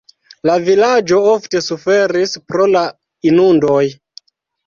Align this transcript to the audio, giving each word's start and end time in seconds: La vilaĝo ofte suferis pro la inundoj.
La 0.49 0.53
vilaĝo 0.67 1.17
ofte 1.33 1.59
suferis 1.65 2.33
pro 2.53 2.65
la 2.77 2.83
inundoj. 3.33 3.85